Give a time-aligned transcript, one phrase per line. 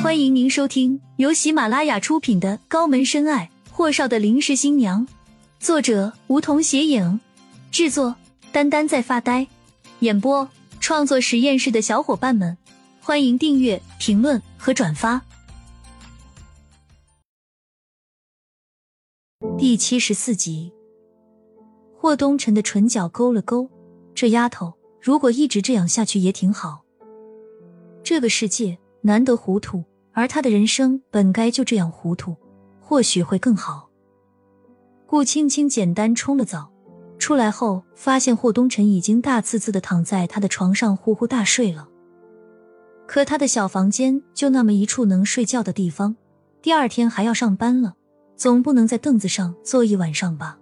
[0.00, 5.04] 欢迎您收听由喜马拉雅出品的《高门深爱：霍少的临时新娘》，
[5.58, 7.18] 作者梧桐斜影，
[7.72, 8.14] 制作
[8.52, 9.48] 丹丹在发呆，
[9.98, 10.48] 演播
[10.78, 12.56] 创作实验室的小伙伴们，
[13.00, 15.20] 欢迎订阅、评论和转发。
[19.58, 20.72] 第七十四集，
[21.96, 23.68] 霍东辰的唇角勾了勾，
[24.14, 26.84] 这丫头如果一直这样下去也挺好。
[28.04, 29.84] 这个世界难得糊涂。
[30.18, 32.34] 而他的人生本该就这样糊涂，
[32.80, 33.88] 或许会更好。
[35.06, 36.72] 顾青青简单冲了澡，
[37.20, 41.88] 出来后发现霍东辰已经大呲呲的躺在他的床上呼呼大睡了。
[43.06, 46.16] 可他的小房间就那么一处能睡觉的地方，
[46.60, 47.94] 第二天还要上班了，
[48.34, 50.58] 总不能在凳子上坐一晚上吧？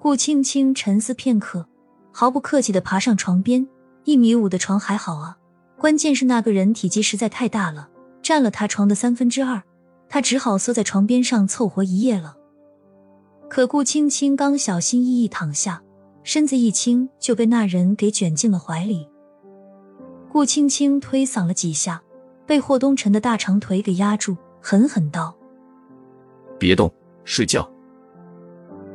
[0.00, 1.68] 顾青青沉思片刻，
[2.10, 3.68] 毫不客气的爬上床边。
[4.04, 5.36] 一米五的床还好啊，
[5.78, 7.90] 关键是那个人体积实在太大了。
[8.30, 9.60] 占了他床的三分之二，
[10.08, 12.36] 他只好缩在床边上凑合一夜了。
[13.48, 15.82] 可顾青青刚小心翼翼躺下，
[16.22, 19.08] 身子一轻就被那人给卷进了怀里。
[20.30, 22.00] 顾青青推搡了几下，
[22.46, 25.36] 被霍东辰的大长腿给压住，狠狠道
[26.56, 26.88] ：“别动，
[27.24, 27.68] 睡觉。”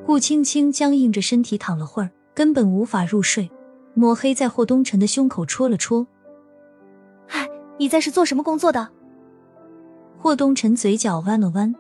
[0.08, 3.52] 顾青青僵硬着身体躺了会儿，根本无法入睡，
[3.96, 6.08] 抹黑在霍东辰的胸口戳了戳
[7.28, 7.46] ：“哎，
[7.78, 8.92] 你在是做什么工作的？”
[10.26, 11.72] 霍东辰嘴角弯了弯，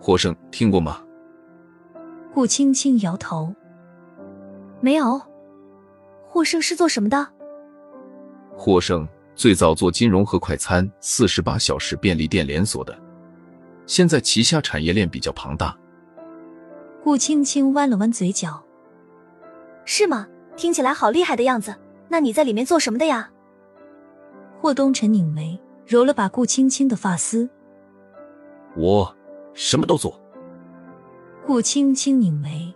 [0.00, 1.00] 霍生听过吗？
[2.34, 3.54] 顾青青摇头，
[4.80, 5.22] 没有。
[6.26, 7.28] 霍生是做什么的？
[8.56, 9.06] 霍生
[9.36, 12.92] 最早做金融和快餐，四十八小时便利店连锁的，
[13.86, 15.78] 现在旗下产业链比较庞大。
[17.04, 18.60] 顾青青弯了弯嘴角，
[19.84, 20.26] 是吗？
[20.56, 21.72] 听起来好厉害的样子。
[22.08, 23.30] 那你在里面做什么的呀？
[24.60, 25.56] 霍东辰拧眉。
[25.86, 27.48] 揉了把顾青青的发丝，
[28.76, 29.16] 我
[29.54, 30.20] 什么都做。
[31.46, 32.72] 顾青青拧眉，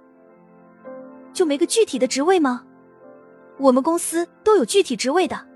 [1.33, 2.65] 就没个具体的职位吗？
[3.59, 5.47] 我们公司都有具体职位的。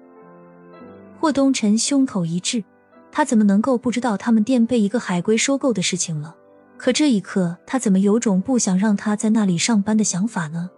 [1.19, 2.65] 霍东辰胸口一滞，
[3.13, 6.35] 他怎么能够不知道他们店被一个海归收购的事情了？
[6.79, 10.71] 可这一刻，他怎么有种不想让他在那里上班的想法呢？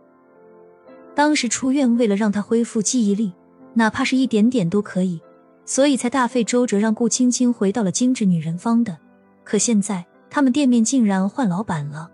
[1.14, 3.34] 当时出院为了让他恢复记忆力，
[3.74, 5.20] 哪怕是一点点都可以。
[5.64, 8.98] 所以才大费周折让顾青青回到了精致女人坊的，
[9.44, 12.10] 可现在他们店面竟然换老板了。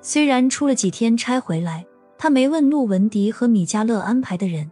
[0.00, 1.84] 虽然出了几天差回来，
[2.16, 4.70] 他没问陆文迪和米家乐安排的人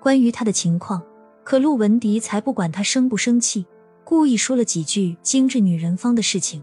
[0.00, 1.02] 关于他的情况，
[1.42, 3.66] 可陆文迪才不管他生不生气，
[4.04, 6.62] 故意说了几句精致女人坊的事情。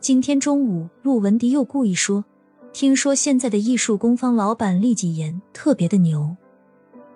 [0.00, 2.24] 今天中午，陆文迪又故意说，
[2.72, 6.36] 听说现在的艺术工坊老板厉锦言特别的牛，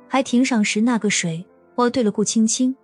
[0.08, 1.46] 还挺赏识那个谁。
[1.76, 2.76] 哦，对了，顾青青。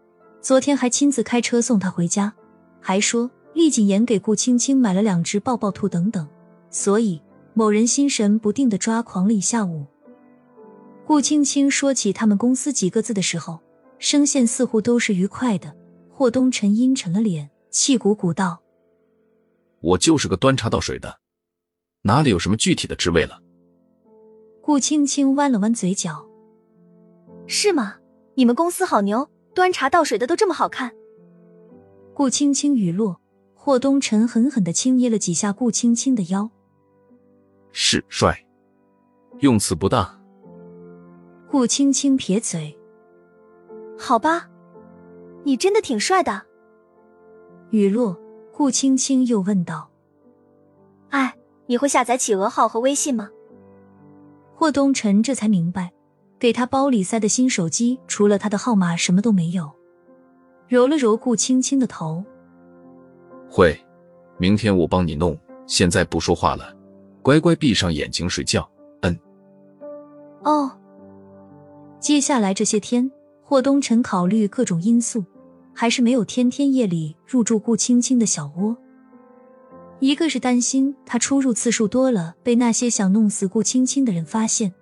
[0.46, 2.32] 昨天还亲自开车送她回家，
[2.80, 6.24] 还说厉谨言给顾青青买了两只抱抱兔等等，
[6.70, 7.20] 所以
[7.52, 9.84] 某人心神不定的抓狂了一下午。
[11.04, 13.58] 顾青青说起他们公司几个字的时候，
[13.98, 15.74] 声线似乎都是愉快的。
[16.12, 18.62] 霍东辰阴沉了脸，气鼓鼓道
[19.82, 21.18] ：“我就是个端茶倒水的，
[22.02, 23.42] 哪里有什么具体的职位了？”
[24.62, 26.24] 顾青青弯了弯嘴角
[27.48, 27.96] ：“是吗？
[28.36, 30.92] 你们公司好牛。”端茶倒水的都这么好看。
[32.12, 33.18] 顾青青语落，
[33.54, 36.50] 霍东辰狠狠的轻捏了几下顾青青的腰。
[37.72, 38.46] 是帅，
[39.38, 40.06] 用词不当。
[41.50, 42.78] 顾青青撇嘴。
[43.98, 44.46] 好吧，
[45.42, 46.42] 你真的挺帅的。
[47.70, 48.14] 雨落，
[48.52, 49.90] 顾青青又问道
[51.08, 51.34] ：“哎，
[51.64, 53.30] 你会下载企鹅号和微信吗？”
[54.54, 55.94] 霍东辰这才明白。
[56.38, 59.72] 给他包里塞的新手机，除了他的号码，什么都没有。
[60.68, 62.24] 揉了揉顾青青的头，
[63.48, 63.78] 会，
[64.38, 65.38] 明天我帮你弄。
[65.66, 66.74] 现在不说话了，
[67.22, 68.68] 乖乖闭上眼睛睡觉。
[69.02, 69.18] 嗯。
[70.42, 70.70] 哦。
[71.98, 73.10] 接下来这些天，
[73.42, 75.24] 霍东辰考虑各种因素，
[75.72, 78.76] 还是没有天天夜里入住顾青青的小窝。
[79.98, 84.74] 一个是担心他出入次数多了，被那些想弄死顾青青的人发现。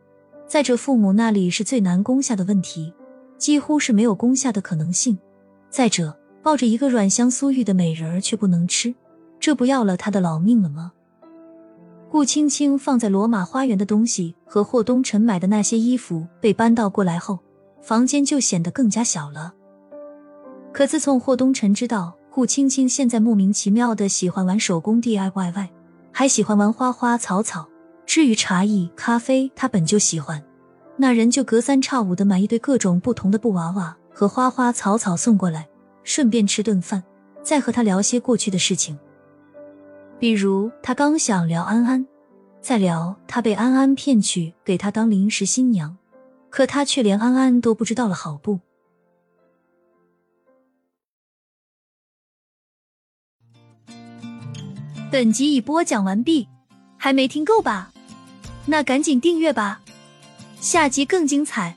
[0.46, 2.92] 再者，父母那里是最难攻下的问题，
[3.38, 5.18] 几乎是没有攻下的可能性。
[5.70, 8.94] 再者，抱着一个软香酥玉的美人儿却不能吃，
[9.40, 10.92] 这不要了他的老命了吗？
[12.10, 17.40] 顾青青放在罗马花园的东西和霍东辰买的那些衣服被搬到过来后，
[17.82, 19.54] 房间就显得更加小了。
[20.72, 25.70] 可自从霍东辰知道顾青青现在莫名其妙的喜欢玩手工 DIY 外，
[26.12, 27.66] 还喜欢玩花花草草。
[28.06, 30.42] 至于茶艺、咖啡，他本就喜欢，
[30.96, 35.68] 那人就隔三差五的买一堆各种不同的布娃娃和花花草草送过来，
[36.04, 37.02] 顺便吃顿饭，
[37.42, 38.96] 再和他聊些过去的事情。
[40.18, 42.06] 比如，他刚想聊安安，
[42.60, 45.96] 再聊他被安安骗去给他当临时新娘，
[46.50, 48.60] 可他却连安安都不知道了，好不？
[55.10, 56.48] 本集已播讲完毕，
[56.96, 57.92] 还没听够吧？
[58.66, 59.80] 那赶紧订阅吧，
[60.60, 61.76] 下集更精彩。